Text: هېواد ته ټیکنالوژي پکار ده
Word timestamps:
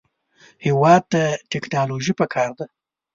هېواد 0.65 1.01
ته 1.11 1.21
ټیکنالوژي 1.51 2.13
پکار 2.19 2.49
ده 2.57 2.65